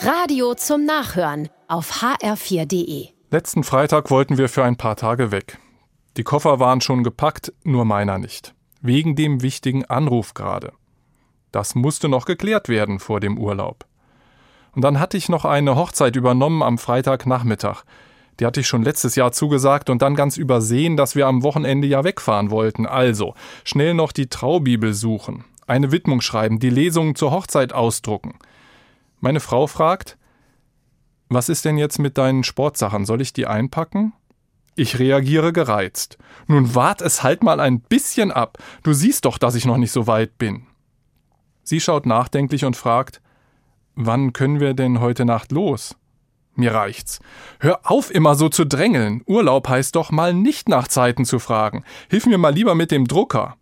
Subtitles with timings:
[0.00, 3.08] Radio zum Nachhören auf hr4.de.
[3.32, 5.58] Letzten Freitag wollten wir für ein paar Tage weg.
[6.16, 8.54] Die Koffer waren schon gepackt, nur meiner nicht.
[8.80, 10.72] Wegen dem wichtigen Anruf gerade.
[11.50, 13.86] Das musste noch geklärt werden vor dem Urlaub.
[14.72, 17.82] Und dann hatte ich noch eine Hochzeit übernommen am Freitagnachmittag.
[18.38, 21.88] Die hatte ich schon letztes Jahr zugesagt und dann ganz übersehen, dass wir am Wochenende
[21.88, 22.86] ja wegfahren wollten.
[22.86, 23.34] Also,
[23.64, 28.38] schnell noch die Traubibel suchen, eine Widmung schreiben, die Lesungen zur Hochzeit ausdrucken.
[29.20, 30.16] Meine Frau fragt,
[31.28, 33.04] was ist denn jetzt mit deinen Sportsachen?
[33.04, 34.12] Soll ich die einpacken?
[34.76, 36.18] Ich reagiere gereizt.
[36.46, 38.58] Nun wart es halt mal ein bisschen ab.
[38.82, 40.66] Du siehst doch, dass ich noch nicht so weit bin.
[41.64, 43.20] Sie schaut nachdenklich und fragt,
[43.94, 45.96] wann können wir denn heute Nacht los?
[46.54, 47.20] Mir reicht's.
[47.60, 49.22] Hör auf, immer so zu drängeln.
[49.26, 51.84] Urlaub heißt doch mal nicht nach Zeiten zu fragen.
[52.08, 53.56] Hilf mir mal lieber mit dem Drucker.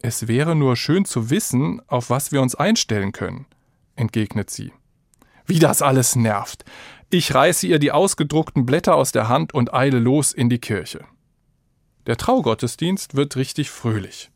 [0.00, 3.46] Es wäre nur schön zu wissen, auf was wir uns einstellen können,
[3.96, 4.72] entgegnet sie.
[5.46, 6.64] Wie das alles nervt.
[7.10, 11.04] Ich reiße ihr die ausgedruckten Blätter aus der Hand und eile los in die Kirche.
[12.06, 14.30] Der Traugottesdienst wird richtig fröhlich.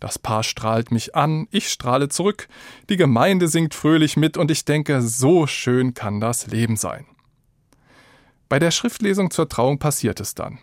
[0.00, 2.48] Das Paar strahlt mich an, ich strahle zurück,
[2.88, 7.06] die Gemeinde singt fröhlich mit und ich denke, so schön kann das Leben sein.
[8.48, 10.58] Bei der Schriftlesung zur Trauung passiert es dann.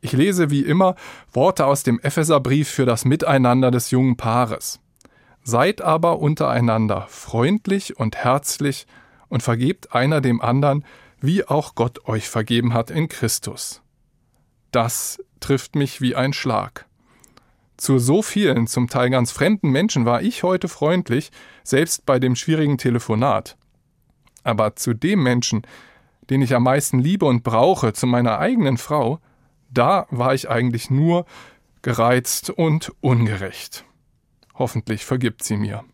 [0.00, 0.94] Ich lese wie immer
[1.32, 4.80] Worte aus dem Epheserbrief für das Miteinander des jungen Paares.
[5.42, 8.86] Seid aber untereinander freundlich und herzlich
[9.28, 10.84] und vergebt einer dem anderen,
[11.20, 13.82] wie auch Gott euch vergeben hat in Christus.
[14.70, 16.86] Das trifft mich wie ein Schlag.
[17.76, 21.30] Zu so vielen, zum Teil ganz fremden Menschen war ich heute freundlich,
[21.62, 23.56] selbst bei dem schwierigen Telefonat.
[24.42, 25.62] Aber zu dem Menschen,
[26.28, 29.18] den ich am meisten liebe und brauche, zu meiner eigenen Frau,
[29.70, 31.24] da war ich eigentlich nur
[31.82, 33.84] gereizt und ungerecht.
[34.60, 35.84] Hoffentlich vergibt sie mir.